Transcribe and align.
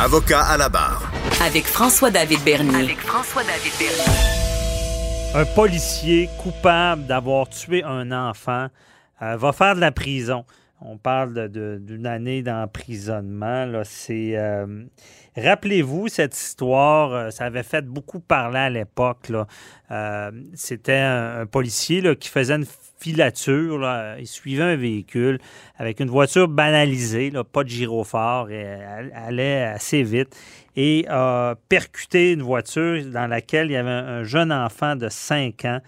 Avocat 0.00 0.42
à 0.44 0.56
la 0.56 0.68
barre. 0.68 1.10
Avec 1.44 1.64
François-David 1.64 2.40
Bernier. 2.44 2.84
Avec 2.84 2.98
François-David 2.98 3.72
Bernier. 3.78 5.34
Un 5.34 5.44
policier 5.54 6.28
coupable 6.38 7.06
d'avoir 7.06 7.48
tué 7.48 7.82
un 7.84 8.12
enfant 8.12 8.68
euh, 9.22 9.36
va 9.36 9.52
faire 9.52 9.74
de 9.74 9.80
la 9.80 9.90
prison. 9.92 10.44
On 10.80 10.96
parle 10.96 11.48
d'une 11.48 12.06
année 12.06 12.42
d'emprisonnement. 12.42 13.82
C'est 13.84 14.36
euh, 14.36 14.84
rappelez-vous 15.36 16.08
cette 16.08 16.36
histoire. 16.38 17.12
euh, 17.12 17.30
Ça 17.30 17.46
avait 17.46 17.64
fait 17.64 17.84
beaucoup 17.84 18.20
parler 18.20 18.58
à 18.60 18.70
l'époque. 18.70 19.28
là. 19.28 19.46
Euh, 19.90 20.30
C'était 20.54 20.98
un, 20.98 21.40
un 21.40 21.46
policier 21.46 22.00
là, 22.00 22.14
qui 22.14 22.28
faisait 22.28 22.54
une 22.54 22.66
filature. 22.98 23.88
Il 24.18 24.26
suivait 24.26 24.62
un 24.62 24.76
véhicule 24.76 25.38
avec 25.76 26.00
une 26.00 26.08
voiture 26.10 26.48
banalisée, 26.48 27.32
pas 27.52 27.64
de 27.64 27.68
gyrophare, 27.68 28.50
elle 28.50 29.12
allait 29.14 29.62
assez 29.62 30.02
vite 30.02 30.36
et 30.76 31.06
a 31.08 31.56
percuté 31.68 32.32
une 32.32 32.42
voiture 32.42 33.04
dans 33.06 33.26
laquelle 33.26 33.68
il 33.68 33.72
y 33.72 33.76
avait 33.76 33.90
un, 33.90 34.06
un 34.20 34.24
jeune 34.24 34.52
enfant 34.52 34.96
de 34.96 35.08
5 35.08 35.64
ans 35.64 35.80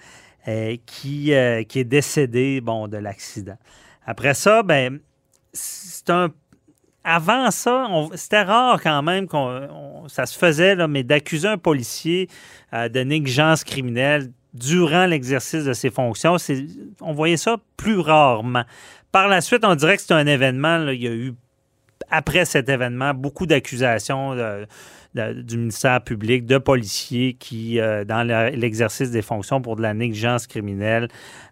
euh, 0.49 0.77
qui, 0.87 1.33
euh, 1.35 1.63
qui 1.65 1.81
est 1.81 1.85
décédé 1.85 2.61
bon, 2.61 2.89
de 2.89 2.97
l'accident. 2.97 3.59
Après 4.07 4.35
ça, 4.35 4.63
ben, 4.63 4.99
c'est 5.53 6.11
un. 6.11 6.31
Avant 7.05 7.51
ça, 7.51 7.87
c'était 8.15 8.43
rare 8.43 8.81
quand 8.83 9.03
même 9.03 9.27
qu'on 9.27 9.69
on- 9.71 10.09
ça 10.09 10.27
se 10.27 10.37
faisait, 10.39 10.75
là, 10.75 10.87
mais 10.87 11.03
d'accuser 11.03 11.49
un 11.49 11.57
policier 11.57 12.29
euh, 12.75 12.89
de 12.89 13.01
négligence 13.01 13.65
criminelle 13.65 14.31
durant 14.55 15.07
l'exercice 15.07 15.65
de 15.65 15.73
ses 15.73 15.91
fonctions, 15.91 16.37
on 17.01 17.13
voyait 17.13 17.37
ça 17.37 17.59
plus 17.77 17.99
rarement. 17.99 18.65
Par 19.13 19.29
la 19.29 19.41
suite, 19.41 19.65
on 19.65 19.75
dirait 19.75 19.97
que 19.97 20.03
c'est 20.03 20.15
un 20.15 20.27
événement, 20.27 20.89
il 20.89 21.03
y 21.03 21.09
a 21.09 21.13
eu, 21.13 21.35
après 22.11 22.45
cet 22.45 22.69
événement, 22.69 23.15
beaucoup 23.15 23.47
d'accusations 23.47 24.37
du 25.15 25.57
ministère 25.57 26.01
public, 26.03 26.47
de 26.47 26.59
policiers 26.59 27.35
qui, 27.35 27.81
euh, 27.81 28.05
dans 28.05 28.23
le- 28.23 28.57
l'exercice 28.57 29.11
des 29.11 29.23
fonctions 29.23 29.61
pour 29.61 29.75
de 29.77 29.83
la 29.83 29.93
négligence 29.93 30.47
criminelle, 30.47 31.09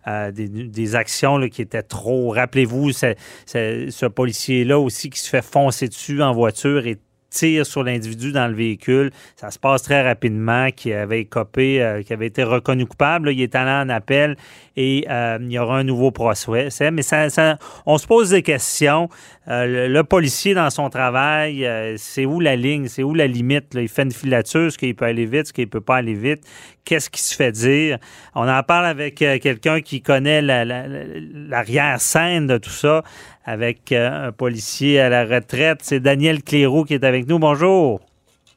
euh, 0.06 0.30
des, 0.30 0.94
actions 0.94 1.40
qui 1.48 1.62
étaient 1.62 1.82
trop. 1.82 2.30
Rappelez-vous, 2.30 2.92
ce 2.92 4.06
policier-là 4.06 4.78
aussi 4.78 5.10
qui 5.10 5.18
se 5.20 5.28
fait 5.28 5.42
foncer 5.42 5.88
dessus 5.88 6.22
en 6.22 6.32
voiture 6.32 6.86
et 6.86 6.98
tire 7.30 7.66
sur 7.66 7.82
l'individu 7.82 8.32
dans 8.32 8.48
le 8.48 8.54
véhicule. 8.54 9.10
Ça 9.36 9.50
se 9.50 9.58
passe 9.58 9.82
très 9.82 10.02
rapidement, 10.02 10.70
qui 10.70 10.92
avait 10.92 11.24
copé, 11.24 11.82
euh, 11.82 12.02
qui 12.02 12.12
avait 12.12 12.26
été 12.26 12.42
reconnu 12.42 12.86
coupable. 12.86 13.30
Il 13.32 13.40
est 13.40 13.54
allé 13.54 13.70
en 13.70 13.88
appel 13.88 14.36
et 14.76 15.04
euh, 15.10 15.38
il 15.40 15.52
y 15.52 15.58
aura 15.58 15.78
un 15.78 15.84
nouveau 15.84 16.10
procès. 16.10 16.68
Mais 16.92 17.02
ça, 17.02 17.28
ça- 17.30 17.58
on 17.86 17.98
se 17.98 18.06
pose 18.06 18.30
des 18.30 18.42
questions. 18.42 19.08
Euh, 19.48 19.88
le, 19.88 20.04
policier, 20.04 20.54
dans 20.54 20.70
son 20.70 20.90
travail, 20.90 21.68
c'est 21.96 22.24
où 22.26 22.38
la 22.40 22.56
ligne, 22.56 22.86
c'est 22.88 23.02
où 23.02 23.14
la 23.14 23.26
limite? 23.26 23.74
Il 23.74 23.88
fait 23.88 24.02
une 24.02 24.12
filature, 24.12 24.66
est-ce 24.66 24.78
qu'il 24.78 24.94
peut 24.94 25.06
aller 25.06 25.24
vite, 25.26 25.46
est-ce 25.46 25.52
qu'il 25.52 25.68
peut 25.68 25.80
pas 25.80 25.96
aller 25.96 26.14
vite? 26.14 26.42
Qu'est-ce 26.84 27.10
qui 27.10 27.20
se 27.20 27.34
fait 27.34 27.52
dire? 27.52 27.98
On 28.34 28.48
en 28.48 28.62
parle 28.62 28.86
avec 28.86 29.16
quelqu'un 29.16 29.80
qui 29.80 30.00
connaît 30.00 30.40
la- 30.40 30.64
la- 30.64 30.86
la- 30.86 31.04
l'arrière-scène 31.48 32.46
de 32.46 32.56
tout 32.58 32.70
ça, 32.70 33.02
avec 33.44 33.92
un 33.92 34.32
policier 34.32 35.00
à 35.00 35.08
la 35.08 35.24
retraite. 35.24 35.80
C'est 35.82 36.00
Daniel 36.00 36.42
Cléroux 36.42 36.84
qui 36.84 36.94
est 36.94 37.04
avec 37.04 37.17
nous. 37.26 37.38
Bonjour. 37.38 38.00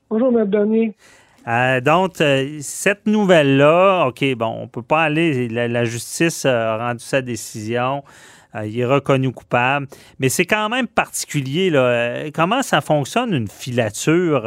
Bonjour, 0.09 0.37
M. 0.37 0.45
Bernier. 0.45 0.93
Euh, 1.47 1.81
donc, 1.81 2.21
euh, 2.21 2.57
cette 2.59 3.07
nouvelle-là, 3.07 4.05
OK, 4.07 4.23
bon, 4.35 4.57
on 4.61 4.67
peut 4.67 4.83
pas 4.83 5.03
aller, 5.03 5.47
la, 5.47 5.67
la 5.67 5.85
justice 5.85 6.45
a 6.45 6.77
rendu 6.77 7.03
sa 7.03 7.23
décision, 7.23 8.03
euh, 8.53 8.67
il 8.67 8.79
est 8.79 8.85
reconnu 8.85 9.31
coupable, 9.31 9.87
mais 10.19 10.29
c'est 10.29 10.45
quand 10.45 10.69
même 10.69 10.87
particulier, 10.87 11.71
là. 11.71 12.29
Comment 12.31 12.61
ça 12.61 12.81
fonctionne, 12.81 13.33
une 13.33 13.47
filature? 13.47 14.43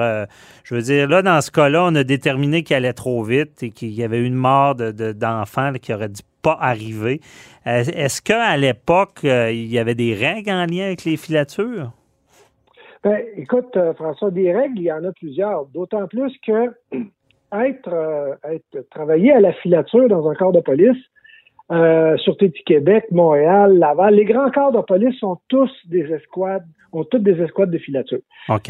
Je 0.62 0.74
veux 0.74 0.82
dire, 0.82 1.08
là, 1.08 1.22
dans 1.22 1.40
ce 1.40 1.50
cas-là, 1.50 1.82
on 1.84 1.94
a 1.96 2.04
déterminé 2.04 2.62
qu'il 2.62 2.76
allait 2.76 2.92
trop 2.92 3.24
vite 3.24 3.62
et 3.62 3.70
qu'il 3.70 3.90
y 3.90 4.04
avait 4.04 4.18
eu 4.18 4.26
une 4.26 4.34
mort 4.34 4.76
de- 4.76 4.92
de- 4.92 5.12
d'enfant 5.12 5.70
là, 5.72 5.78
qui 5.80 5.92
aurait 5.92 6.10
dû 6.10 6.22
pas 6.42 6.58
arriver. 6.60 7.20
Est-ce 7.66 8.22
qu'à 8.22 8.56
l'époque, 8.56 9.20
il 9.24 9.66
y 9.66 9.78
avait 9.78 9.94
des 9.96 10.14
règles 10.14 10.50
en 10.50 10.66
lien 10.66 10.84
avec 10.84 11.04
les 11.04 11.16
filatures? 11.16 11.90
Ben, 13.04 13.22
écoute, 13.36 13.76
euh, 13.76 13.92
François, 13.92 14.30
des 14.30 14.50
règles, 14.50 14.78
il 14.78 14.84
y 14.84 14.92
en 14.92 15.04
a 15.04 15.12
plusieurs. 15.12 15.66
D'autant 15.66 16.06
plus 16.06 16.32
que 16.38 16.72
être, 17.52 17.92
euh, 17.92 18.34
être 18.44 18.88
travailler 18.90 19.32
à 19.32 19.40
la 19.40 19.52
filature 19.52 20.08
dans 20.08 20.26
un 20.28 20.34
corps 20.34 20.52
de 20.52 20.60
police, 20.60 20.96
euh, 21.70 22.16
Sûreté 22.18 22.48
du 22.48 22.62
Québec, 22.64 23.04
Montréal, 23.10 23.78
Laval, 23.78 24.14
les 24.14 24.24
grands 24.24 24.50
corps 24.50 24.72
de 24.72 24.80
police 24.80 25.18
sont 25.18 25.38
tous 25.48 25.70
des 25.86 26.10
escouades, 26.12 26.64
ont 26.92 27.04
toutes 27.04 27.22
des 27.22 27.40
escouades 27.42 27.70
de 27.70 27.78
filature. 27.78 28.20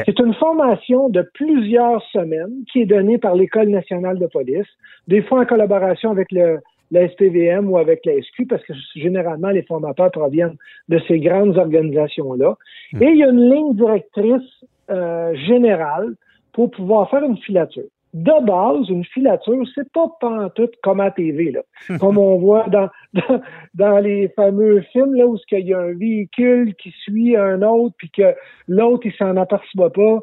C'est 0.04 0.18
une 0.18 0.34
formation 0.34 1.08
de 1.08 1.22
plusieurs 1.34 2.02
semaines 2.12 2.64
qui 2.72 2.82
est 2.82 2.86
donnée 2.86 3.18
par 3.18 3.36
l'École 3.36 3.68
nationale 3.68 4.18
de 4.18 4.26
police, 4.26 4.66
des 5.06 5.22
fois 5.22 5.42
en 5.42 5.44
collaboration 5.44 6.10
avec 6.10 6.30
le, 6.32 6.58
la 6.90 7.08
SPVM 7.08 7.70
ou 7.70 7.78
avec 7.78 8.04
la 8.04 8.20
SQ, 8.20 8.46
parce 8.48 8.62
que 8.64 8.72
généralement, 8.94 9.50
les 9.50 9.62
formateurs 9.62 10.10
proviennent 10.10 10.56
de 10.88 11.00
ces 11.08 11.18
grandes 11.18 11.56
organisations-là. 11.56 12.56
Et 13.00 13.06
il 13.06 13.16
y 13.16 13.24
a 13.24 13.28
une 13.28 13.50
ligne 13.50 13.74
directrice 13.74 14.64
euh, 14.90 15.34
générale 15.34 16.14
pour 16.52 16.70
pouvoir 16.70 17.10
faire 17.10 17.24
une 17.24 17.38
filature. 17.38 17.84
De 18.12 18.46
base, 18.46 18.88
une 18.90 19.04
filature, 19.04 19.64
c'est 19.74 19.90
pas 19.90 20.06
pantoute 20.20 20.74
comme 20.84 21.00
à 21.00 21.10
TV, 21.10 21.50
là. 21.50 21.62
comme 21.98 22.16
on 22.16 22.36
voit 22.36 22.68
dans, 22.68 22.88
dans, 23.12 23.40
dans 23.74 23.98
les 23.98 24.28
fameux 24.36 24.82
films, 24.92 25.14
là, 25.14 25.26
où 25.26 25.36
il 25.50 25.66
y 25.66 25.74
a 25.74 25.80
un 25.80 25.94
véhicule 25.94 26.74
qui 26.76 26.92
suit 27.02 27.36
un 27.36 27.60
autre, 27.62 27.94
puis 27.98 28.10
que 28.10 28.34
l'autre, 28.68 29.06
il 29.06 29.12
s'en 29.14 29.36
aperçoit 29.36 29.92
pas. 29.92 30.20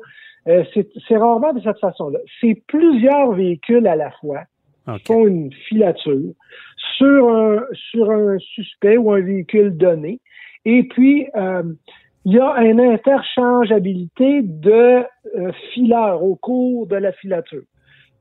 Euh, 0.47 0.63
c'est 0.73 0.87
c'est 1.07 1.17
rarement 1.17 1.53
de 1.53 1.61
cette 1.61 1.79
façon-là. 1.79 2.19
C'est 2.39 2.63
plusieurs 2.67 3.33
véhicules 3.33 3.85
à 3.85 3.95
la 3.95 4.09
fois 4.11 4.43
OK. 4.87 5.01
font 5.05 5.27
une 5.27 5.51
filature 5.67 6.33
sur 6.97 7.29
un, 7.29 7.63
sur 7.73 8.11
un 8.11 8.37
suspect 8.39 8.97
ou 8.97 9.11
un 9.11 9.21
véhicule 9.21 9.75
donné. 9.75 10.19
Et 10.65 10.83
puis, 10.83 11.27
euh, 11.35 11.63
il 12.25 12.33
y 12.33 12.39
a 12.39 12.63
une 12.63 12.79
interchangeabilité 12.79 14.41
de 14.43 15.03
euh, 15.37 15.51
fileurs 15.73 16.23
au 16.23 16.35
cours 16.35 16.87
de 16.87 16.95
la 16.95 17.11
filature. 17.13 17.63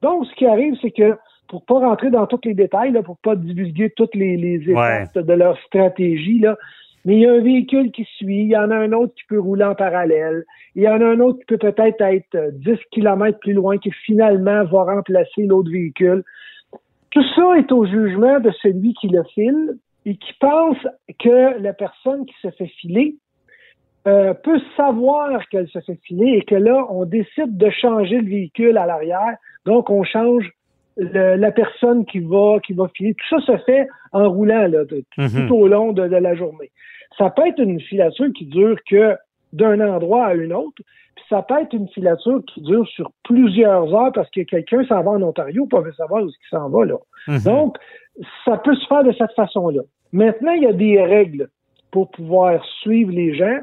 Donc, 0.02 0.26
ce 0.26 0.34
qui 0.36 0.46
arrive, 0.46 0.74
c'est 0.80 0.90
que 0.90 1.16
pour 1.48 1.64
pas 1.64 1.80
rentrer 1.80 2.10
dans 2.10 2.26
tous 2.26 2.40
les 2.44 2.54
détails, 2.54 2.92
là, 2.92 3.02
pour 3.02 3.18
pas 3.18 3.36
divulguer 3.36 3.90
toutes 3.90 4.14
les, 4.14 4.36
les 4.36 4.70
étapes 4.70 5.18
de 5.18 5.32
leur 5.32 5.58
stratégie, 5.62 6.38
là, 6.38 6.56
mais 7.04 7.14
il 7.14 7.20
y 7.20 7.26
a 7.26 7.32
un 7.32 7.40
véhicule 7.40 7.90
qui 7.92 8.04
suit, 8.16 8.42
il 8.42 8.48
y 8.48 8.56
en 8.56 8.70
a 8.70 8.76
un 8.76 8.92
autre 8.92 9.14
qui 9.14 9.24
peut 9.28 9.40
rouler 9.40 9.64
en 9.64 9.74
parallèle, 9.74 10.44
il 10.74 10.82
y 10.82 10.88
en 10.88 11.00
a 11.00 11.06
un 11.06 11.20
autre 11.20 11.38
qui 11.40 11.46
peut 11.46 11.58
peut-être 11.58 12.00
être 12.00 12.34
euh, 12.34 12.50
10 12.52 12.78
km 12.90 13.38
plus 13.38 13.54
loin, 13.54 13.78
qui 13.78 13.90
finalement 14.04 14.64
va 14.64 14.84
remplacer 14.84 15.46
l'autre 15.46 15.70
véhicule. 15.70 16.22
Tout 17.10 17.24
ça 17.34 17.58
est 17.58 17.70
au 17.72 17.86
jugement 17.86 18.38
de 18.40 18.50
celui 18.62 18.94
qui 18.94 19.08
le 19.08 19.22
file 19.34 19.76
et 20.06 20.16
qui 20.16 20.32
pense 20.40 20.76
que 21.18 21.60
la 21.60 21.72
personne 21.72 22.24
qui 22.26 22.34
se 22.42 22.50
fait 22.50 22.66
filer 22.80 23.16
euh, 24.06 24.32
peut 24.32 24.60
savoir 24.76 25.46
qu'elle 25.50 25.68
se 25.68 25.78
fait 25.80 25.98
filer 26.04 26.38
et 26.38 26.42
que 26.42 26.54
là, 26.54 26.86
on 26.88 27.04
décide 27.04 27.56
de 27.58 27.68
changer 27.70 28.18
le 28.20 28.28
véhicule 28.28 28.78
à 28.78 28.86
l'arrière. 28.86 29.36
Donc, 29.66 29.90
on 29.90 30.04
change 30.04 30.48
le- 30.96 31.36
la 31.36 31.50
personne 31.52 32.06
qui 32.06 32.20
va 32.20 32.58
qui 32.64 32.72
va 32.72 32.88
filer. 32.96 33.14
Tout 33.14 33.40
ça 33.40 33.46
se 33.58 33.62
fait 33.64 33.86
en 34.12 34.30
roulant 34.30 34.66
là, 34.68 34.84
de- 34.84 35.04
Mhm. 35.18 35.48
tout 35.48 35.54
au 35.54 35.68
long 35.68 35.92
de, 35.92 36.08
de 36.08 36.16
la 36.16 36.34
journée. 36.34 36.70
Ça 37.18 37.28
peut 37.28 37.46
être 37.46 37.60
une 37.60 37.80
filature 37.80 38.28
qui 38.34 38.46
dure 38.46 38.76
que 38.88 39.16
d'un 39.52 39.80
endroit 39.80 40.26
à 40.26 40.34
un 40.34 40.50
autre, 40.50 40.82
puis 41.14 41.24
ça 41.28 41.42
peut 41.42 41.60
être 41.60 41.72
une 41.72 41.88
filature 41.88 42.42
qui 42.46 42.60
dure 42.62 42.86
sur 42.88 43.10
plusieurs 43.24 43.94
heures 43.94 44.12
parce 44.12 44.30
que 44.30 44.42
quelqu'un 44.42 44.84
s'en 44.86 45.02
va 45.02 45.12
en 45.12 45.22
Ontario 45.22 45.66
pour 45.66 45.80
veut 45.80 45.92
savoir 45.92 46.22
où 46.24 46.28
il 46.28 46.48
s'en 46.50 46.68
va 46.68 46.84
là. 46.84 46.96
Mhm. 47.28 47.42
Donc, 47.44 47.76
ça 48.44 48.56
peut 48.58 48.74
se 48.74 48.86
faire 48.86 49.04
de 49.04 49.12
cette 49.12 49.32
façon-là. 49.32 49.82
Maintenant, 50.12 50.52
il 50.52 50.62
y 50.62 50.66
a 50.66 50.72
des 50.72 51.02
règles 51.02 51.48
pour 51.90 52.10
pouvoir 52.10 52.64
suivre 52.82 53.12
les 53.12 53.34
gens 53.34 53.58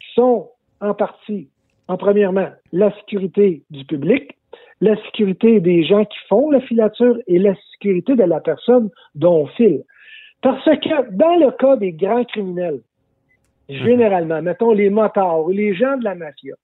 qui 0.00 0.14
sont 0.14 0.50
en 0.80 0.94
partie, 0.94 1.48
en 1.88 1.96
premièrement, 1.96 2.48
la 2.72 2.94
sécurité 2.98 3.62
du 3.70 3.84
public, 3.84 4.36
la 4.80 4.96
sécurité 5.04 5.60
des 5.60 5.84
gens 5.84 6.04
qui 6.04 6.18
font 6.28 6.50
la 6.50 6.60
filature 6.60 7.16
et 7.26 7.38
la 7.38 7.54
sécurité 7.72 8.14
de 8.14 8.24
la 8.24 8.40
personne 8.40 8.90
dont 9.14 9.42
on 9.42 9.46
file. 9.46 9.82
Parce 10.42 10.64
que 10.64 11.10
dans 11.12 11.36
le 11.36 11.50
cas 11.52 11.76
des 11.76 11.92
grands 11.92 12.24
criminels, 12.24 12.80
généralement, 13.68 14.42
mettons 14.42 14.72
les 14.72 14.90
motards 14.90 15.44
ou 15.44 15.50
les 15.50 15.74
gens 15.74 15.96
de 15.96 16.04
la 16.04 16.14
mafia, 16.14 16.54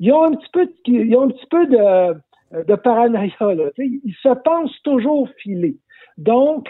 ils 0.00 0.12
ont 0.12 0.24
un 0.24 0.32
petit 0.34 0.50
peu 0.52 0.66
de, 0.66 0.72
ils 0.86 1.16
ont 1.16 1.22
un 1.24 1.28
petit 1.28 1.46
peu 1.50 1.66
de, 1.66 2.64
de 2.64 2.74
paranoïa. 2.74 3.30
Là, 3.40 3.70
ils 3.78 4.16
se 4.22 4.28
pensent 4.42 4.82
toujours 4.82 5.28
filés. 5.38 5.76
Donc, 6.18 6.68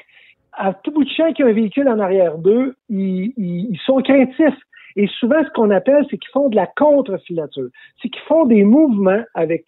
à 0.53 0.73
tout 0.75 0.93
bout 0.93 1.05
de 1.05 1.11
champ 1.11 1.33
qu'il 1.33 1.45
y 1.45 1.49
a 1.49 1.51
un 1.51 1.55
véhicule 1.55 1.89
en 1.89 1.99
arrière 1.99 2.39
d'eux, 2.39 2.77
ils, 2.89 3.33
ils- 3.37 3.69
ils 3.73 3.81
sont 3.85 4.01
craintifs. 4.03 4.61
Et 4.97 5.09
souvent, 5.19 5.43
ce 5.45 5.51
qu'on 5.51 5.71
appelle, 5.71 6.05
c'est 6.11 6.19
qu'ils 6.19 6.31
font 6.33 6.49
de 6.49 6.57
la 6.57 6.67
contre-filature. 6.67 7.69
C'est 8.01 8.09
qu'ils 8.09 8.23
font 8.23 8.45
des 8.47 8.63
mouvements 8.65 9.23
avec 9.35 9.65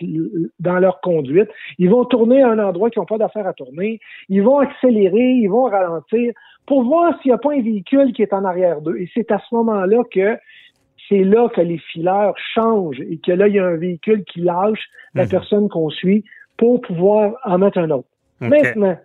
dans 0.61 0.79
leur 0.79 1.01
conduite. 1.01 1.49
Ils 1.79 1.91
vont 1.91 2.05
tourner 2.05 2.43
à 2.43 2.49
un 2.51 2.59
endroit 2.61 2.91
qu'ils 2.91 3.01
n'ont 3.01 3.07
pas 3.07 3.19
d'affaire 3.19 3.47
à 3.47 3.53
tourner. 3.53 3.99
Ils 4.29 4.43
vont 4.43 4.59
accélérer, 4.59 5.19
ils 5.33 5.49
vont 5.49 5.65
ralentir 5.65 6.33
pour 6.67 6.85
voir 6.85 7.15
s'il 7.21 7.31
n'y 7.31 7.35
a 7.35 7.39
pas 7.39 7.53
un 7.55 7.63
véhicule 7.63 8.13
qui 8.13 8.23
est 8.23 8.33
en 8.33 8.45
arrière 8.45 8.81
d'eux. 8.81 8.97
Et 8.99 9.11
c'est 9.15 9.31
à 9.33 9.39
ce 9.39 9.55
moment-là 9.55 10.03
que 10.13 10.39
c'est 11.09 11.23
là 11.25 11.49
que 11.49 11.61
les 11.61 11.79
fileurs 11.79 12.35
changent 12.55 13.01
et 13.01 13.19
que 13.19 13.33
là, 13.33 13.49
il 13.49 13.55
y 13.55 13.59
a 13.59 13.67
un 13.67 13.77
véhicule 13.77 14.25
qui 14.25 14.41
lâche 14.41 14.89
la 15.15 15.23
Mhm. 15.25 15.29
personne 15.31 15.69
qu'on 15.69 15.91
suit 15.91 16.25
pour 16.57 16.81
pouvoir 16.81 17.35
en 17.45 17.59
mettre 17.59 17.79
un 17.79 17.91
autre. 17.91 18.09
Maintenant, 18.41 18.97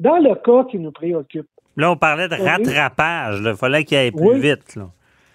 dans 0.00 0.16
le 0.18 0.34
cas 0.36 0.64
qui 0.70 0.78
nous 0.78 0.92
préoccupe, 0.92 1.46
Là, 1.76 1.92
on 1.92 1.96
parlait 1.96 2.28
de 2.28 2.34
rattrapage. 2.34 3.40
Il 3.44 3.54
fallait 3.54 3.84
qu'il 3.84 3.96
aille 3.96 4.10
plus 4.10 4.20
Oui. 4.34 4.40
vite. 4.40 4.76
Là. 4.76 4.88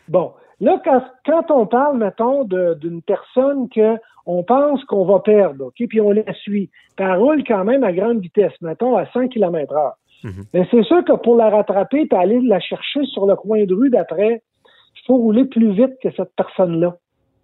Bon, 0.07 0.33
là, 0.59 0.79
quand, 0.83 1.01
quand 1.25 1.51
on 1.51 1.65
parle, 1.65 1.97
mettons, 1.97 2.43
d'une 2.43 3.01
personne 3.01 3.69
que 3.69 3.95
on 4.27 4.43
pense 4.43 4.83
qu'on 4.85 5.05
va 5.05 5.19
perdre, 5.19 5.65
OK, 5.65 5.87
puis 5.87 6.01
on 6.01 6.11
la 6.11 6.33
suit, 6.33 6.69
puis 6.95 7.05
elle 7.05 7.15
roule 7.17 7.43
quand 7.43 7.63
même 7.63 7.83
à 7.83 7.91
grande 7.93 8.19
vitesse, 8.21 8.53
mettons, 8.61 8.95
à 8.97 9.05
100 9.07 9.27
km 9.27 9.73
heure. 9.75 9.93
Mhm. 10.23 10.45
Mais 10.53 10.67
c'est 10.71 10.83
sûr 10.83 11.03
que 11.05 11.13
pour 11.13 11.35
la 11.35 11.49
rattraper 11.49 12.05
puis 12.07 12.17
aller 12.19 12.39
la 12.41 12.59
chercher 12.59 13.03
sur 13.05 13.27
le 13.27 13.35
coin 13.35 13.63
de 13.65 13.73
rue 13.75 13.89
d'après, 13.91 14.41
il 14.65 15.05
faut 15.05 15.17
rouler 15.17 15.45
plus 15.45 15.71
vite 15.73 15.93
que 16.01 16.09
cette 16.15 16.33
personne-là. 16.35 16.95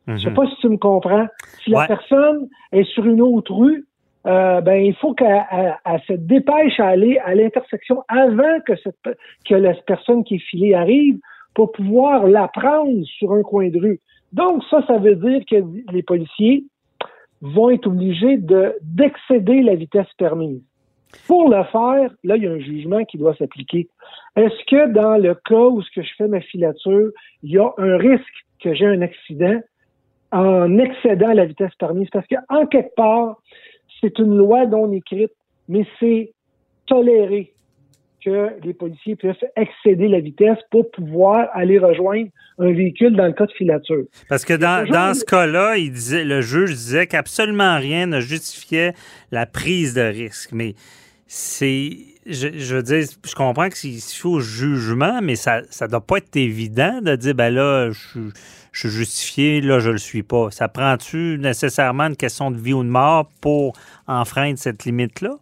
Je 0.07 0.17
sais 0.17 0.31
pas 0.33 0.47
si 0.47 0.55
tu 0.55 0.69
me 0.69 0.77
comprends. 0.77 1.27
Si 1.63 1.71
Ouais. 1.71 1.81
la 1.81 1.87
personne 1.87 2.49
est 2.71 2.83
sur 2.85 3.05
une 3.05 3.21
autre 3.21 3.53
rue, 3.53 3.85
euh, 4.25 4.59
ben 4.61 4.83
il 4.83 4.95
faut 4.95 5.13
qu'elle 5.13 5.43
elle- 5.51 5.77
elle 5.85 6.01
se 6.07 6.13
dépêche 6.13 6.79
à 6.79 6.87
aller 6.87 7.19
à 7.23 7.35
l'intersection 7.35 8.03
avant 8.07 8.59
que 8.65 8.75
cette 8.77 8.95
que 9.47 9.55
la 9.55 9.73
personne 9.85 10.23
qui 10.23 10.35
est 10.35 10.39
filée 10.49 10.73
arrive 10.73 11.19
pour 11.53 11.71
pouvoir 11.71 12.27
la 12.27 12.47
prendre 12.47 13.03
sur 13.05 13.33
un 13.33 13.43
coin 13.43 13.69
de 13.69 13.79
rue. 13.79 13.99
Donc 14.33 14.63
ça, 14.69 14.85
ça 14.87 14.97
veut 14.97 15.15
dire 15.15 15.41
que 15.49 15.63
les 15.91 16.03
policiers 16.03 16.65
vont 17.41 17.69
être 17.71 17.87
obligés 17.87 18.37
de 18.37 18.75
d'excéder 18.81 19.61
la 19.61 19.75
vitesse 19.75 20.11
permise. 20.17 20.61
Pour 21.27 21.49
le 21.49 21.63
faire, 21.65 22.11
là, 22.23 22.37
il 22.37 22.43
y 22.43 22.47
a 22.47 22.51
un 22.51 22.59
jugement 22.59 23.03
qui 23.03 23.17
doit 23.17 23.35
s'appliquer. 23.35 23.89
Est-ce 24.37 24.65
que 24.65 24.87
dans 24.93 25.17
le 25.17 25.35
cas 25.35 25.65
où 25.67 25.81
ce 25.81 25.89
que 25.93 26.01
je 26.01 26.11
fais 26.17 26.27
ma 26.27 26.39
filature, 26.39 27.11
il 27.43 27.51
y 27.51 27.57
a 27.57 27.69
un 27.77 27.97
risque 27.97 28.45
que 28.63 28.73
j'ai 28.73 28.85
un 28.85 29.01
accident 29.01 29.59
en 30.31 30.77
excédant 30.77 31.33
la 31.33 31.45
vitesse 31.45 31.75
permise? 31.77 32.09
Parce 32.11 32.27
qu'en 32.27 32.65
quelque 32.67 32.95
part, 32.95 33.41
c'est 33.99 34.17
une 34.19 34.37
loi 34.37 34.65
non 34.65 34.91
écrite, 34.93 35.33
mais 35.67 35.85
c'est 35.99 36.31
toléré 36.85 37.53
que 38.23 38.49
les 38.63 38.73
policiers 38.73 39.15
peuvent 39.15 39.35
excéder 39.55 40.07
la 40.07 40.19
vitesse 40.19 40.57
pour 40.69 40.89
pouvoir 40.91 41.47
aller 41.53 41.79
rejoindre 41.79 42.29
un 42.59 42.71
véhicule 42.71 43.15
dans 43.15 43.25
le 43.25 43.33
cas 43.33 43.45
de 43.45 43.51
filature. 43.51 44.03
Parce 44.29 44.45
que 44.45 44.53
dans, 44.53 44.87
dans 44.87 45.13
ce 45.13 45.25
cas-là, 45.25 45.77
il 45.77 45.91
disait, 45.91 46.23
le 46.23 46.41
juge 46.41 46.71
disait 46.71 47.07
qu'absolument 47.07 47.77
rien 47.77 48.05
ne 48.05 48.19
justifiait 48.19 48.93
la 49.31 49.45
prise 49.45 49.93
de 49.93 50.01
risque. 50.01 50.51
Mais 50.53 50.75
c'est. 51.27 51.91
Je, 52.27 52.49
je 52.55 52.75
veux 52.75 52.83
dire, 52.83 53.03
je 53.27 53.33
comprends 53.33 53.67
que 53.67 53.75
c'est 53.77 53.87
ici 53.87 54.27
au 54.27 54.39
jugement, 54.39 55.21
mais 55.23 55.35
ça 55.35 55.61
ne 55.61 55.87
doit 55.87 56.05
pas 56.05 56.17
être 56.17 56.35
évident 56.35 57.01
de 57.01 57.15
dire 57.15 57.33
ben 57.33 57.49
là, 57.49 57.89
je, 57.89 57.97
suis- 57.99 58.29
je 58.71 58.79
suis 58.79 58.89
justifié, 58.89 59.59
là, 59.61 59.79
je 59.79 59.89
le 59.89 59.97
suis 59.97 60.21
pas. 60.21 60.51
Ça 60.51 60.67
prend-tu 60.67 61.39
nécessairement 61.39 62.03
une 62.03 62.15
question 62.15 62.51
de 62.51 62.57
vie 62.59 62.73
ou 62.73 62.83
de 62.83 62.89
mort 62.89 63.27
pour 63.41 63.73
enfreindre 64.07 64.59
cette 64.59 64.85
limite-là? 64.85 65.35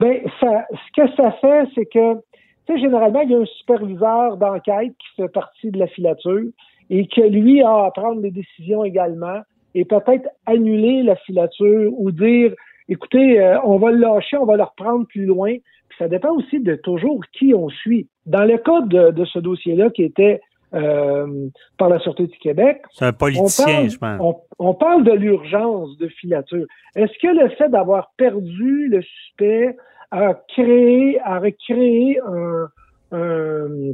Ben, 0.00 0.20
ça, 0.40 0.66
ce 0.70 1.02
que 1.02 1.16
ça 1.16 1.32
fait, 1.32 1.68
c'est 1.74 1.86
que, 1.86 2.14
tu 2.14 2.74
sais, 2.74 2.78
généralement, 2.78 3.20
il 3.20 3.30
y 3.30 3.34
a 3.34 3.38
un 3.38 3.46
superviseur 3.46 4.36
d'enquête 4.36 4.92
qui 4.98 5.08
fait 5.16 5.28
partie 5.28 5.70
de 5.70 5.78
la 5.78 5.88
filature 5.88 6.48
et 6.90 7.06
que 7.06 7.20
lui 7.20 7.62
a 7.62 7.86
à 7.86 7.90
prendre 7.90 8.20
des 8.20 8.30
décisions 8.30 8.84
également 8.84 9.40
et 9.74 9.84
peut-être 9.84 10.28
annuler 10.46 11.02
la 11.02 11.16
filature 11.16 11.92
ou 11.92 12.10
dire, 12.10 12.54
écoutez, 12.88 13.40
euh, 13.40 13.58
on 13.64 13.78
va 13.78 13.90
le 13.90 13.98
lâcher, 13.98 14.36
on 14.36 14.46
va 14.46 14.56
le 14.56 14.62
reprendre 14.62 15.06
plus 15.06 15.26
loin. 15.26 15.54
Puis 15.88 15.98
ça 15.98 16.08
dépend 16.08 16.32
aussi 16.34 16.60
de 16.60 16.74
toujours 16.76 17.20
qui 17.32 17.52
on 17.54 17.68
suit. 17.68 18.08
Dans 18.26 18.44
le 18.44 18.58
cas 18.58 18.80
de, 18.82 19.10
de 19.10 19.24
ce 19.24 19.38
dossier-là 19.38 19.90
qui 19.90 20.04
était 20.04 20.40
euh, 20.74 21.48
par 21.78 21.88
la 21.88 21.98
Sûreté 22.00 22.26
du 22.26 22.38
Québec, 22.38 22.82
C'est 22.92 23.06
un 23.06 23.08
on 23.10 23.12
politicien, 23.12 23.64
parle, 23.66 23.90
je 23.90 23.98
pense. 23.98 24.20
on, 24.20 24.68
on 24.70 24.74
parle 24.74 25.04
de 25.04 25.12
l'urgence 25.12 25.96
de 25.98 26.08
filature. 26.08 26.66
Est-ce 26.96 27.12
que 27.20 27.28
le 27.42 27.48
fait 27.50 27.68
d'avoir 27.70 28.12
perdu 28.16 28.88
le 28.88 29.00
suspect 29.02 29.76
a 30.10 30.34
créé, 30.48 31.20
a 31.24 31.38
recréé 31.38 32.18
un, 32.26 32.68
un, 33.12 33.18
euh, 33.18 33.92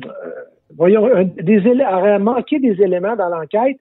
voyons, 0.76 1.06
un- 1.14 1.24
des 1.24 1.60
élé- 1.66 1.84
aurait 1.86 2.18
manqué 2.18 2.58
des 2.58 2.80
éléments 2.82 3.16
dans 3.16 3.28
l'enquête? 3.28 3.78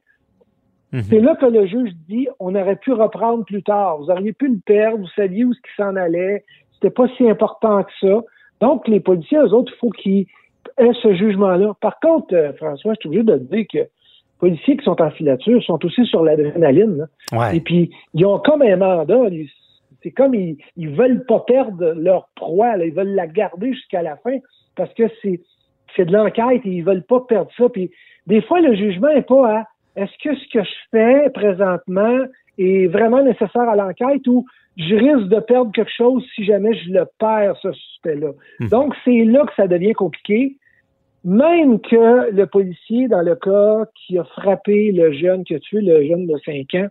Mhm. 0.92 1.02
C'est 1.10 1.20
là 1.20 1.36
que 1.36 1.48
le 1.48 1.66
juge 1.66 1.90
dit 2.08 2.28
on 2.40 2.54
aurait 2.54 2.76
pu 2.76 2.92
reprendre 2.94 3.44
plus 3.46 3.64
tard. 3.64 3.98
Vous 3.98 4.12
auriez 4.12 4.34
pu 4.34 4.48
le 4.48 4.60
perdre, 4.64 5.00
vous 5.00 5.08
saviez 5.16 5.44
où 5.46 5.54
ce 5.54 5.60
qui 5.62 5.72
s'en 5.76 5.96
allait. 5.96 6.44
C'était 6.74 6.92
pas 6.92 7.08
si 7.18 7.28
important 7.28 7.84
que 7.84 7.92
ça. 8.00 8.22
Donc, 8.62 8.88
les 8.88 9.00
policiers, 9.00 9.40
eux 9.40 9.54
autres, 9.54 9.74
il 9.76 9.80
faut 9.80 9.90
qu'ils 9.90 10.28
aient 10.78 10.94
ce 11.02 11.14
jugement-là. 11.14 11.74
Par 11.82 12.00
contre, 12.00 12.34
euh, 12.34 12.54
François, 12.54 12.94
je 12.94 13.00
suis 13.02 13.10
obligé 13.10 13.24
de 13.24 13.38
te 13.38 13.56
dire 13.56 13.66
que 13.72 13.78
les 13.80 13.90
policiers 14.40 14.78
qui 14.78 14.84
sont 14.84 15.02
en 15.02 15.12
filature 15.12 15.64
sont 15.64 15.84
aussi 15.86 16.06
sur 16.06 16.24
l'adrénaline. 16.24 17.08
Ouais. 17.32 17.58
Et 17.58 17.60
puis, 17.62 17.92
ils 18.14 18.26
ont 18.26 18.40
comme 18.40 18.62
un 18.62 18.76
mandat. 18.76 19.30
C'est 20.02 20.12
comme 20.12 20.36
ils, 20.36 20.58
ils 20.76 20.90
veulent 20.90 21.26
pas 21.26 21.40
perdre 21.42 21.94
leur 21.96 22.28
proie. 22.36 22.76
là. 22.76 22.86
Ils 22.86 22.94
veulent 22.94 23.16
la 23.16 23.28
garder 23.28 23.74
jusqu'à 23.74 24.02
la 24.02 24.18
fin 24.18 24.38
parce 24.76 24.94
que 24.94 25.04
c'est 25.22 25.40
c'est 25.96 26.06
de 26.06 26.14
l'enquête 26.14 26.62
et 26.66 26.70
ils 26.70 26.84
veulent 26.84 27.04
pas 27.04 27.22
perdre 27.22 27.52
ça. 27.58 27.70
Puis, 27.70 27.92
des 28.28 28.42
fois, 28.42 28.62
le 28.62 28.76
jugement 28.76 29.10
est 29.10 29.28
pas 29.28 29.60
à 29.60 29.68
est-ce 29.96 30.12
que 30.24 30.36
ce 30.36 30.50
que 30.52 30.64
je 30.64 30.74
fais 30.92 31.30
présentement 31.30 32.20
est 32.58 32.88
vraiment 32.88 33.24
nécessaire 33.24 33.70
à 33.70 33.76
l'enquête 33.76 34.26
ou 34.28 34.46
je 34.78 34.96
risque 34.96 35.30
de 35.30 35.40
perdre 35.40 35.72
quelque 35.72 35.92
chose 35.96 36.26
si 36.36 36.46
jamais 36.46 36.74
je 36.74 36.92
le 36.92 37.06
perds, 37.20 37.56
ce 37.62 37.72
suspect-là? 37.72 38.32
Mhm. 38.60 38.70
Donc, 38.70 38.96
c'est 39.06 39.24
là 39.24 39.46
que 39.46 39.54
ça 39.56 39.68
devient 39.68 39.94
compliqué. 39.94 40.58
Même 41.24 41.80
que 41.80 42.32
le 42.32 42.46
policier, 42.48 43.08
dans 43.08 43.22
le 43.22 43.36
cas 43.36 43.86
qui 43.96 44.18
a 44.18 44.24
frappé 44.26 44.92
le 44.92 45.14
jeune, 45.14 45.44
qui 45.44 45.56
a 45.56 45.60
tué 45.60 45.82
le 45.82 46.06
jeune 46.06 46.28
de 46.28 46.38
5 46.46 46.56
ans, 46.76 46.88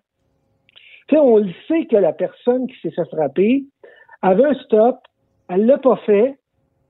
tu 1.08 1.16
sais, 1.16 1.20
on 1.20 1.38
le 1.38 1.52
sait 1.68 1.84
que 1.86 1.96
la 1.96 2.12
personne 2.12 2.66
qui 2.66 2.74
s'est 2.80 2.92
fait 2.92 3.08
frapper 3.10 3.64
avait 4.22 4.44
un 4.44 4.54
stop, 4.54 4.96
elle 5.48 5.66
l'a 5.66 5.78
pas 5.78 5.96
fait, 6.06 6.38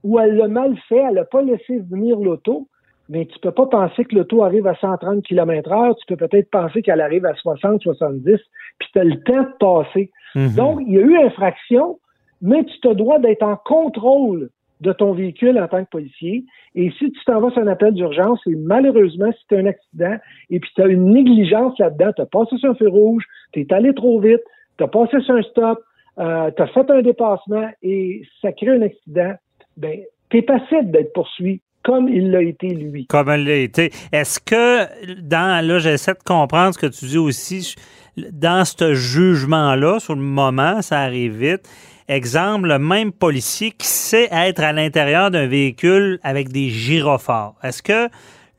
ou 0.03 0.19
elle 0.19 0.35
l'a 0.35 0.47
mal 0.47 0.77
fait, 0.87 0.97
elle 0.97 1.15
n'a 1.15 1.25
pas 1.25 1.41
laissé 1.41 1.79
venir 1.79 2.17
l'auto, 2.17 2.67
mais 3.09 3.25
tu 3.25 3.37
peux 3.39 3.51
pas 3.51 3.65
penser 3.65 4.05
que 4.05 4.15
l'auto 4.15 4.43
arrive 4.43 4.67
à 4.67 4.75
130 4.75 5.23
km 5.23 5.71
heure, 5.71 5.95
tu 5.97 6.05
peux 6.05 6.27
peut-être 6.27 6.49
penser 6.49 6.81
qu'elle 6.81 7.01
arrive 7.01 7.25
à 7.25 7.33
60, 7.35 7.81
70, 7.81 8.39
puis 8.79 8.89
tu 8.93 8.99
as 8.99 9.03
le 9.03 9.21
temps 9.23 9.41
de 9.41 9.57
passer. 9.59 10.11
Mhm. 10.35 10.55
Donc, 10.55 10.79
il 10.87 10.93
y 10.93 10.97
a 10.97 11.01
eu 11.01 11.17
infraction, 11.17 11.99
mais 12.41 12.63
tu 12.63 12.79
te 12.79 12.93
dois 12.93 13.19
d'être 13.19 13.43
en 13.43 13.57
contrôle 13.57 14.49
de 14.83 14.93
ton 14.93 15.13
véhicule 15.13 15.57
en 15.59 15.67
tant 15.67 15.83
que 15.83 15.89
policier. 15.89 16.45
Et 16.75 16.91
si 16.91 17.11
tu 17.11 17.25
t'en 17.25 17.39
vas 17.39 17.49
sur 17.51 17.61
un 17.61 17.67
appel 17.67 17.93
d'urgence, 17.93 18.39
et 18.45 18.55
malheureusement, 18.55 19.31
si 19.31 19.45
tu 19.47 19.55
as 19.55 19.59
un 19.59 19.65
accident 19.65 20.15
et 20.49 20.59
puis 20.59 20.69
tu 20.75 20.81
as 20.81 20.87
une 20.87 21.11
négligence 21.11 21.77
là-dedans, 21.79 22.11
tu 22.15 22.21
as 22.21 22.25
passé 22.25 22.57
sur 22.57 22.71
un 22.71 22.75
feu 22.75 22.89
rouge, 22.89 23.23
tu 23.53 23.61
es 23.61 23.73
allé 23.73 23.93
trop 23.93 24.19
vite, 24.19 24.41
tu 24.77 24.83
as 24.83 24.87
passé 24.87 25.19
sur 25.21 25.35
un 25.35 25.41
stop, 25.43 25.79
euh, 26.19 26.51
tu 26.55 26.61
as 26.61 26.67
fait 26.67 26.91
un 26.91 27.01
dépassement 27.01 27.69
et 27.81 28.21
ça 28.41 28.51
crée 28.51 28.69
un 28.69 28.81
accident, 28.81 29.33
ben, 29.77 29.99
tu 30.29 30.37
es 30.37 30.41
passible 30.41 30.91
d'être 30.91 31.13
poursuivi 31.13 31.61
comme 31.83 32.07
il 32.07 32.31
l'a 32.31 32.41
été 32.41 32.69
lui. 32.69 33.05
Comme 33.07 33.29
elle 33.29 33.45
l'a 33.45 33.55
été. 33.55 33.91
Est-ce 34.11 34.39
que, 34.39 35.21
dans, 35.21 35.65
là, 35.65 35.79
j'essaie 35.79 36.13
de 36.13 36.23
comprendre 36.25 36.73
ce 36.73 36.79
que 36.79 36.87
tu 36.87 37.05
dis 37.05 37.17
aussi, 37.17 37.75
dans 38.15 38.63
ce 38.63 38.93
jugement-là, 38.93 39.99
sur 39.99 40.15
le 40.15 40.21
moment, 40.21 40.81
ça 40.81 40.99
arrive 40.99 41.35
vite. 41.35 41.69
Exemple, 42.07 42.67
le 42.67 42.79
même 42.79 43.11
policier 43.11 43.71
qui 43.71 43.87
sait 43.87 44.27
être 44.31 44.61
à 44.61 44.73
l'intérieur 44.73 45.31
d'un 45.31 45.47
véhicule 45.47 46.19
avec 46.23 46.49
des 46.49 46.69
gyrophares. 46.69 47.55
Est-ce 47.63 47.81
que 47.81 48.09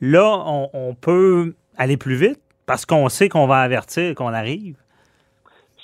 là, 0.00 0.42
on, 0.46 0.70
on 0.72 0.94
peut 0.94 1.54
aller 1.76 1.96
plus 1.96 2.14
vite? 2.14 2.40
Parce 2.66 2.86
qu'on 2.86 3.08
sait 3.08 3.28
qu'on 3.28 3.46
va 3.46 3.58
avertir 3.58 4.14
qu'on 4.14 4.32
arrive? 4.32 4.76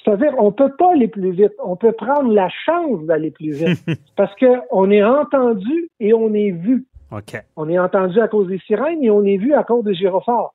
C'est-à-dire, 0.03 0.33
on 0.39 0.51
peut 0.51 0.73
pas 0.79 0.93
aller 0.93 1.09
plus 1.09 1.33
vite. 1.33 1.53
On 1.63 1.77
peut 1.77 1.93
prendre 1.93 2.33
la 2.33 2.49
chance 2.65 3.05
d'aller 3.05 3.31
plus 3.31 3.53
vite. 3.53 3.85
parce 4.17 4.35
qu'on 4.37 4.91
est 4.91 5.03
entendu 5.03 5.91
et 6.01 6.15
on 6.15 6.33
est 6.33 6.53
vu. 6.53 6.87
OK. 7.13 7.43
On 7.57 7.69
est 7.69 7.79
entendu 7.79 8.19
à 8.21 8.29
cause 8.29 8.49
des 8.49 8.59
sirènes 8.61 9.03
et 9.03 9.11
on 9.11 9.25
est 9.25 9.37
vu 9.37 9.53
à 9.53 9.65
cause 9.65 9.85
des 9.85 9.95
gyrophares. 9.95 10.55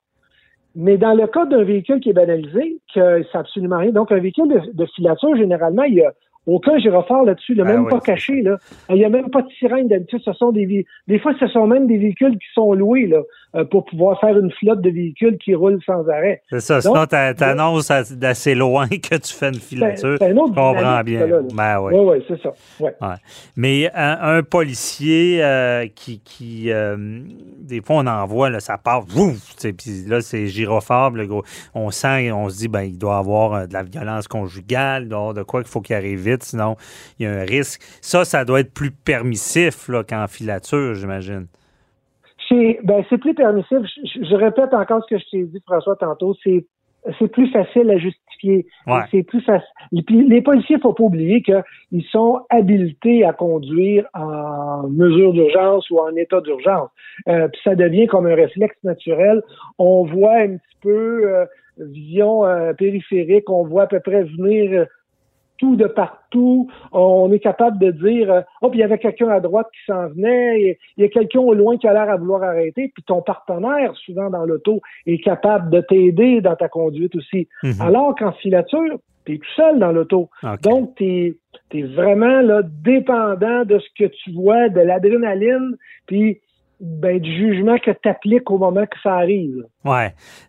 Mais 0.74 0.98
dans 0.98 1.14
le 1.14 1.26
cas 1.26 1.46
d'un 1.46 1.62
véhicule 1.62 2.00
qui 2.00 2.10
est 2.10 2.14
banalisé, 2.14 2.78
que 2.94 3.22
c'est 3.30 3.38
absolument 3.38 3.78
rien. 3.78 3.92
Donc, 3.92 4.12
un 4.12 4.18
véhicule 4.18 4.48
de, 4.48 4.72
de 4.72 4.86
filature, 4.94 5.34
généralement, 5.36 5.84
il 5.84 5.94
y 5.94 6.02
a 6.02 6.12
aucun 6.46 6.78
gyrophare 6.78 7.24
là-dessus, 7.24 7.52
il 7.52 7.58
n'est 7.58 7.64
Ben 7.64 7.80
même 7.82 7.88
pas 7.88 8.00
caché. 8.00 8.42
Là. 8.42 8.56
Il 8.90 8.96
n'y 8.96 9.04
a 9.04 9.08
même 9.08 9.30
pas 9.30 9.42
de 9.42 9.48
sirène 9.58 9.88
d'habitude. 9.88 10.20
Ce 10.24 10.32
sont 10.32 10.52
des 10.52 10.86
des 11.08 11.18
fois, 11.18 11.32
ce 11.38 11.46
sont 11.48 11.66
même 11.66 11.86
des 11.86 11.98
véhicules 11.98 12.32
qui 12.38 12.46
sont 12.54 12.72
loués 12.72 13.06
là, 13.06 13.18
euh, 13.54 13.64
pour 13.64 13.84
pouvoir 13.84 14.18
faire 14.20 14.38
une 14.38 14.50
flotte 14.52 14.80
de 14.80 14.90
véhicules 14.90 15.38
qui 15.38 15.54
roulent 15.54 15.80
sans 15.84 16.08
arrêt. 16.08 16.42
C'est 16.50 16.60
ça. 16.60 16.80
Donc, 16.80 16.82
Sinon, 16.82 17.06
t'annonces 17.34 17.90
à- 17.90 18.02
d'assez 18.14 18.54
loin 18.54 18.86
que 18.88 19.16
tu 19.16 19.32
fais 19.34 19.48
une 19.48 19.54
filature. 19.54 20.16
c'est 20.18 20.30
un 20.30 20.36
autre 20.36 20.52
Je 20.54 20.60
comprends 20.60 21.02
bien. 21.02 21.26
là. 21.26 21.38
Ben 21.54 21.80
oui. 21.80 21.94
Oui, 21.96 22.24
c'est 22.28 22.40
ça. 22.42 22.52
Ouais. 22.80 22.94
Ouais. 23.00 23.14
Mais 23.56 23.90
un, 23.94 24.36
un 24.38 24.42
policier 24.42 25.42
euh, 25.42 25.86
qui, 25.94 26.20
qui 26.20 26.70
euh, 26.70 26.96
des 27.60 27.80
fois, 27.80 27.96
on 27.96 28.06
en 28.06 28.24
voit, 28.26 28.50
là, 28.50 28.60
ça 28.60 28.78
part, 28.78 29.04
tu 29.06 29.72
puis 29.74 30.04
là, 30.06 30.20
c'est 30.20 30.46
gyrophare. 30.46 31.12
On 31.74 31.90
sent, 31.90 32.30
on 32.32 32.48
se 32.48 32.58
dit, 32.58 32.68
ben, 32.68 32.82
il 32.82 32.98
doit 32.98 33.18
avoir 33.18 33.66
de 33.68 33.72
la 33.72 33.82
violence 33.82 34.28
conjugale, 34.28 35.04
il 35.04 35.08
doit 35.08 35.18
avoir 35.18 35.34
de 35.34 35.42
quoi 35.42 35.62
qu'il 35.62 35.70
faut 35.70 35.80
qu'il 35.80 35.96
arrive 35.96 36.20
vite, 36.20 36.35
sinon, 36.42 36.76
il 37.18 37.24
y 37.24 37.26
a 37.26 37.32
un 37.32 37.44
risque. 37.44 37.80
Ça, 38.00 38.24
ça 38.24 38.44
doit 38.44 38.60
être 38.60 38.72
plus 38.72 38.90
permissif 38.90 39.90
qu'en 40.08 40.26
filature, 40.26 40.94
j'imagine. 40.94 41.46
C'est 42.48 42.78
ben, 42.84 43.02
plus 43.04 43.34
permissif. 43.34 43.78
Je, 44.04 44.24
je, 44.24 44.34
répète 44.36 44.72
encore 44.72 45.02
ce 45.08 45.14
que 45.14 45.20
je 45.20 45.30
t'ai 45.30 45.42
dit, 45.44 45.60
François, 45.66 45.96
tantôt. 45.96 46.34
C'est 46.44 46.64
c'est 47.18 47.28
plus 47.28 47.50
facile 47.50 47.90
à 47.90 47.98
justifier. 47.98 48.66
C'est 49.10 49.22
plus 49.22 49.40
facile. 49.40 49.66
les 49.90 50.42
policiers, 50.42 50.78
faut 50.78 50.92
pas 50.92 51.04
oublier 51.04 51.42
qu'ils 51.42 52.04
sont 52.10 52.40
habilités 52.50 53.24
à 53.24 53.32
conduire 53.32 54.06
en 54.14 54.88
mesure 54.88 55.32
d'urgence 55.32 55.88
ou 55.90 55.98
en 55.98 56.14
état 56.16 56.40
d'urgence. 56.40 56.90
Euh, 57.28 57.48
puis 57.48 57.60
ça 57.64 57.74
devient 57.74 58.06
comme 58.06 58.26
un 58.26 58.34
réflexe 58.34 58.76
naturel. 58.84 59.42
On 59.78 60.04
voit 60.04 60.36
un 60.36 60.56
petit 60.56 60.76
peu 60.82 61.34
euh, 61.34 61.46
vision 61.78 62.44
euh, 62.44 62.72
périphérique, 62.74 63.48
on 63.48 63.64
voit 63.64 63.84
à 63.84 63.86
peu 63.86 64.00
près 64.00 64.24
venir 64.24 64.86
tout 65.58 65.76
de 65.76 65.86
partout. 65.86 66.68
On 66.92 67.32
est 67.32 67.38
capable 67.38 67.78
de 67.78 67.90
dire, 67.90 68.32
euh, 68.32 68.40
oh, 68.62 68.70
puis 68.70 68.78
il 68.78 68.82
y 68.82 68.84
avait 68.84 68.98
quelqu'un 68.98 69.28
à 69.28 69.40
droite 69.40 69.68
qui 69.72 69.92
s'en 69.92 70.08
venait, 70.08 70.78
il 70.96 71.02
y 71.02 71.04
a 71.04 71.08
quelqu'un 71.08 71.40
au 71.40 71.54
loin 71.54 71.76
qui 71.76 71.86
a 71.86 71.92
l'air 71.92 72.10
à 72.10 72.16
vouloir 72.16 72.42
arrêter, 72.42 72.90
puis 72.94 73.02
ton 73.02 73.22
partenaire, 73.22 73.94
souvent 74.04 74.30
dans 74.30 74.44
l'auto, 74.44 74.80
est 75.06 75.22
capable 75.22 75.70
de 75.70 75.80
t'aider 75.80 76.40
dans 76.40 76.56
ta 76.56 76.68
conduite 76.68 77.14
aussi. 77.16 77.48
Mhm. 77.62 77.80
Alors 77.80 78.14
qu'en 78.14 78.32
filature, 78.32 78.98
tu 79.24 79.34
es 79.34 79.38
tout 79.38 79.52
seul 79.56 79.78
dans 79.78 79.92
l'auto. 79.92 80.30
Donc, 80.62 80.94
tu 80.96 81.36
es, 81.72 81.82
vraiment 81.82 82.40
là, 82.40 82.62
dépendant 82.62 83.64
de 83.64 83.78
ce 83.78 83.88
que 83.98 84.10
tu 84.10 84.32
vois, 84.32 84.68
de 84.68 84.80
l'adrénaline, 84.80 85.76
puis 86.06 86.40
ben, 86.78 87.18
du 87.18 87.34
jugement 87.34 87.78
que 87.78 87.90
tu 87.90 88.08
appliques 88.08 88.50
au 88.50 88.58
moment 88.58 88.84
que 88.84 88.98
ça 89.02 89.14
arrive. 89.14 89.64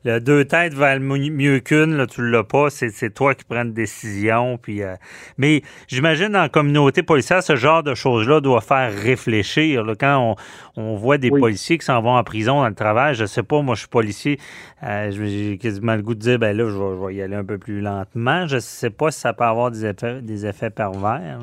Le 0.03 0.19
deux 0.19 0.43
têtes 0.43 0.73
valent 0.73 0.99
mieux 1.01 1.59
qu'une, 1.59 1.95
là, 1.95 2.05
tu 2.05 2.27
l'as 2.29 2.43
pas, 2.43 2.69
c'est 2.69 3.13
toi 3.13 3.33
qui 3.33 3.45
prends 3.45 3.63
une 3.63 3.73
décision. 3.73 4.57
Puis, 4.57 4.81
euh, 4.81 4.95
mais 5.37 5.61
j'imagine 5.87 6.29
dans 6.29 6.41
la 6.41 6.49
communauté 6.49 7.01
policière, 7.03 7.41
ce 7.43 7.55
genre 7.55 7.81
de 7.81 7.93
choses-là 7.93 8.41
doit 8.41 8.61
faire 8.61 8.91
réfléchir. 8.91 9.85
quand 9.99 10.35
on, 10.75 10.81
on, 10.81 10.95
voit 10.95 11.17
des 11.17 11.29
policiers 11.29 11.77
qui 11.77 11.85
s'en 11.85 12.01
vont 12.01 12.15
en 12.17 12.23
prison 12.23 12.61
dans 12.61 12.67
le 12.67 12.75
travail, 12.75 13.15
je 13.15 13.25
sais 13.25 13.43
pas, 13.43 13.61
moi 13.61 13.75
je 13.75 13.81
suis 13.81 13.89
policier, 13.89 14.39
euh, 14.83 15.11
j'ai 15.11 15.57
quasiment 15.57 15.95
le 15.95 16.01
goût 16.01 16.15
de 16.15 16.19
dire, 16.19 16.39
ben 16.39 16.57
là, 16.57 16.67
je 16.67 17.05
vais, 17.05 17.15
y 17.15 17.21
aller 17.21 17.35
un 17.35 17.45
peu 17.45 17.57
plus 17.57 17.79
lentement. 17.79 18.47
Je 18.47 18.57
sais 18.57 18.89
pas 18.89 19.11
si 19.11 19.21
ça 19.21 19.33
peut 19.33 19.45
avoir 19.45 19.71
des 19.71 19.85
effets, 19.85 20.21
des 20.21 20.45
effets 20.45 20.71
pervers 20.71 21.39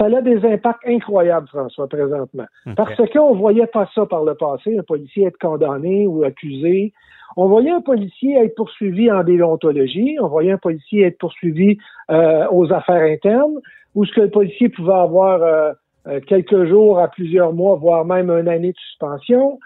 ça 0.00 0.06
a 0.06 0.20
des 0.22 0.44
impacts 0.46 0.86
incroyables, 0.86 1.48
François, 1.48 1.86
présentement. 1.86 2.46
Parce 2.76 2.96
qu'on 2.96 3.34
ne 3.34 3.38
voyait 3.38 3.66
pas 3.66 3.88
ça 3.94 4.06
par 4.06 4.24
le 4.24 4.34
passé, 4.34 4.78
un 4.78 4.82
policier 4.82 5.26
être 5.26 5.38
condamné 5.38 6.06
ou 6.06 6.24
accusé. 6.24 6.92
On 7.36 7.48
voyait 7.48 7.70
un 7.70 7.82
policier 7.82 8.36
être 8.38 8.54
poursuivi 8.54 9.10
en 9.10 9.22
déontologie, 9.22 10.16
on 10.20 10.28
voyait 10.28 10.52
un 10.52 10.58
policier 10.58 11.04
être 11.04 11.18
poursuivi 11.18 11.78
euh, 12.10 12.46
aux 12.50 12.72
affaires 12.72 13.02
internes, 13.02 13.60
où 13.94 14.04
ce 14.04 14.12
que 14.12 14.22
le 14.22 14.30
policier 14.30 14.68
pouvait 14.68 14.94
avoir 14.94 15.42
euh, 15.42 15.72
euh, 16.08 16.20
quelques 16.26 16.64
jours 16.66 16.98
à 16.98 17.08
plusieurs 17.08 17.52
mois, 17.52 17.76
voire 17.76 18.04
même 18.04 18.30
une 18.30 18.48
année 18.48 18.72
de 18.72 18.78
suspension. 18.78 19.60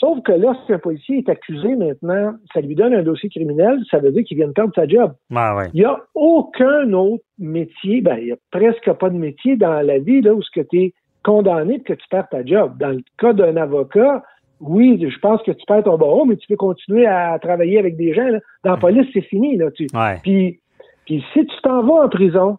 Sauf 0.00 0.22
que 0.22 0.32
lorsqu'un 0.32 0.78
policier 0.78 1.18
est 1.18 1.28
accusé 1.28 1.76
maintenant, 1.76 2.32
ça 2.54 2.62
lui 2.62 2.74
donne 2.74 2.94
un 2.94 3.02
dossier 3.02 3.28
criminel, 3.28 3.78
ça 3.90 3.98
veut 3.98 4.12
dire 4.12 4.24
qu'il 4.24 4.38
vient 4.38 4.48
de 4.48 4.52
perdre 4.52 4.74
sa 4.74 4.88
job. 4.88 5.12
Ah 5.36 5.64
il 5.74 5.80
n'y 5.80 5.84
a 5.84 6.00
aucun 6.14 6.90
autre 6.94 7.22
métier, 7.38 8.00
ben, 8.00 8.16
il 8.18 8.24
n'y 8.24 8.32
a 8.32 8.36
presque 8.50 8.90
pas 8.94 9.10
de 9.10 9.18
métier 9.18 9.56
dans 9.56 9.86
la 9.86 9.98
vie 9.98 10.22
là, 10.22 10.32
où 10.32 10.40
ce 10.40 10.50
que 10.52 10.66
tu 10.66 10.80
es 10.80 10.94
condamné 11.22 11.74
et 11.74 11.80
que 11.80 11.92
tu 11.92 12.08
perds 12.10 12.30
ta 12.30 12.42
job. 12.42 12.78
Dans 12.78 12.88
le 12.88 13.02
cas 13.18 13.34
d'un 13.34 13.58
avocat, 13.58 14.24
oui, 14.60 14.98
je 15.06 15.18
pense 15.18 15.42
que 15.42 15.50
tu 15.50 15.66
perds 15.66 15.84
ton 15.84 15.98
barreau, 15.98 16.24
mais 16.24 16.36
tu 16.36 16.46
peux 16.48 16.56
continuer 16.56 17.04
à 17.06 17.38
travailler 17.38 17.78
avec 17.78 17.98
des 17.98 18.14
gens. 18.14 18.26
Dans 18.64 18.72
la 18.72 18.76
police, 18.78 19.06
c'est 19.12 19.20
fini. 19.20 19.58
Là, 19.58 19.70
tu. 19.70 19.86
Puis, 20.22 20.60
puis 21.04 21.22
si 21.34 21.44
tu 21.44 21.56
t'en 21.62 21.82
vas 21.82 22.04
en 22.04 22.08
prison, 22.08 22.56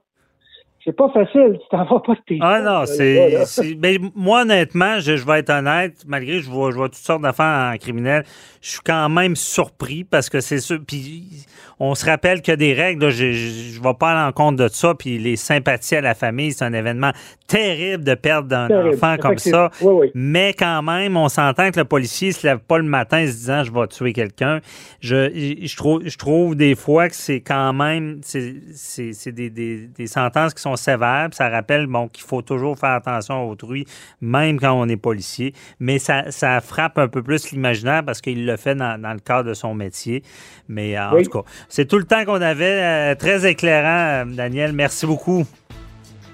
c'est 0.84 0.96
pas 0.96 1.10
facile. 1.10 1.60
Tu 1.62 1.68
t'en 1.70 1.86
vas 1.86 2.00
pas 2.00 2.14
de 2.14 2.22
tes 2.26 2.38
Ah 2.42 2.62
non, 2.62 2.86
c'est. 2.86 3.78
Mais 3.82 3.98
moi, 4.16 4.42
honnêtement, 4.42 5.00
je, 5.00 5.14
vais 5.14 5.40
être 5.40 5.50
honnête, 5.50 6.04
malgré 6.08 6.38
que 6.38 6.44
je 6.44 6.50
vois, 6.50 6.72
je 6.72 6.78
vois 6.78 6.90
toutes 6.90 6.98
sortes 6.98 7.22
d'affaires 7.22 7.72
en 7.74 7.78
criminel, 7.78 8.24
je 8.62 8.72
suis 8.72 8.82
quand 8.84 9.10
même 9.10 9.36
surpris 9.36 10.04
parce 10.04 10.30
que 10.30 10.40
c'est 10.40 10.60
sûr. 10.60 10.80
Puis 10.86 11.46
on 11.80 11.96
se 11.96 12.06
rappelle 12.06 12.42
qu'il 12.42 12.52
y 12.52 12.54
a 12.54 12.58
des 12.58 12.74
règles. 12.74 13.10
je 13.10 13.26
ne 13.26 13.84
vais 13.84 13.94
pas 13.94 14.12
à 14.12 14.26
l'encontre 14.26 14.64
de 14.64 14.68
ça. 14.68 14.94
Puis 14.96 15.18
les 15.18 15.36
sympathies 15.36 15.96
à 15.96 16.02
la 16.02 16.16
famille, 16.16 16.52
c'est 16.52 16.66
un 16.66 16.74
événement 16.74 17.12
terrible 17.48 18.04
de 18.04 18.14
perdre 18.14 18.56
un 18.56 18.90
enfant 18.90 19.18
comme 19.18 19.38
ça. 19.38 19.70
Mais 20.14 20.54
quand 20.54 20.82
même, 20.82 21.18
on 21.18 21.30
s'entend 21.30 21.72
que 21.72 21.80
le 21.80 21.86
policier 21.86 22.30
ne 22.30 22.34
se 22.34 22.48
lève 22.48 22.60
pas 22.60 22.78
le 22.78 22.84
matin 22.84 23.26
se 23.26 23.32
disant 23.32 23.64
je 23.64 23.72
vais 23.72 23.88
tuer 23.88 24.14
quelqu'un. 24.14 24.62
Je, 25.00 25.58
je, 25.62 25.76
trouve, 25.76 26.02
je 26.06 26.18
trouve 26.18 26.56
des 26.56 26.76
fois 26.76 27.10
que 27.10 27.16
c'est 27.16 27.42
quand 27.42 27.74
même 27.74 28.22
c'est 28.24 29.32
des, 29.32 29.50
des, 29.50 29.88
des 29.88 30.08
sentences 30.08 30.54
qui 30.54 30.62
sont 30.62 30.71
sévères. 30.76 31.30
ça 31.32 31.50
rappelle 31.50 31.88
bon, 31.88 32.08
qu'il 32.08 32.24
faut 32.24 32.42
toujours 32.42 32.78
faire 32.78 32.92
attention 32.92 33.36
à 33.36 33.46
autrui, 33.46 33.86
même 34.22 34.60
quand 34.60 34.74
on 34.74 34.88
est 34.88 34.98
policier. 34.98 35.54
Mais 35.80 36.00
ça, 36.00 36.32
ça 36.32 36.62
frappe 36.62 36.98
un 36.98 37.08
peu 37.08 37.24
plus 37.24 37.52
l'imaginaire 37.52 38.04
parce 38.06 38.22
qu'il 38.22 38.46
le 38.46 38.58
fait 38.58 38.76
dans, 38.76 38.98
le 38.98 39.20
cadre 39.20 39.50
de 39.50 39.54
son 39.54 39.74
métier. 39.74 40.24
Mais 40.68 41.00
en 41.00 41.22
tout 41.22 41.30
cas, 41.30 41.50
c'est 41.70 41.86
tout 41.86 41.98
le 41.98 42.06
temps 42.06 42.26
qu'on 42.26 42.42
avait. 42.42 42.82
Euh, 42.92 43.16
très 43.16 43.50
éclairant, 43.50 44.26
euh, 44.30 44.36
Daniel. 44.36 44.74
Merci 44.74 45.06
beaucoup. 45.06 45.44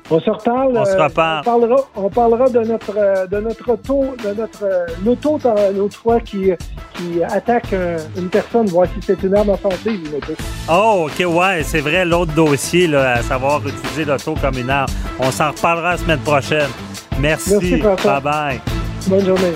On 0.10 0.20
se 0.20 0.30
reparle. 0.30 0.78
On 0.78 0.86
se 0.86 0.96
reparle. 0.96 1.42
on, 1.42 1.44
parlera, 1.44 1.82
on 1.96 2.10
parlera 2.10 2.50
de 2.50 2.60
notre 2.60 2.98
euh, 2.98 3.28
de 3.28 3.40
notre 3.40 3.72
auto, 3.72 4.16
de 4.24 4.34
notre 4.34 4.86
l'auto 5.04 5.40
l'autre 5.76 5.98
fois 5.98 6.22
qui, 6.22 6.52
qui 6.98 7.24
attaque 7.24 7.74
une 8.18 8.30
personne, 8.30 8.68
voir 8.68 8.88
si 8.88 9.06
c'est 9.06 9.22
une 9.24 9.36
arme 9.36 9.50
offensive 9.50 10.16
Oh, 10.70 11.08
ok, 11.08 11.26
ouais, 11.28 11.64
c'est 11.64 11.82
vrai, 11.82 12.04
l'autre 12.04 12.34
dossier, 12.34 12.88
là, 12.88 13.14
à 13.14 13.24
savoir 13.24 13.62
utiliser 13.66 14.06
l'auto 14.06 14.36
comme 14.42 14.58
une 14.58 14.70
arme. 14.70 14.90
On 15.20 15.32
s'en 15.32 15.52
reparlera 15.52 15.92
la 15.92 15.98
semaine 15.98 16.20
prochaine. 16.20 16.70
Merci. 17.20 17.52
Merci 17.52 17.82
bye 18.04 18.22
bye. 18.22 18.62
Bonne 19.08 19.26
journée. 19.26 19.54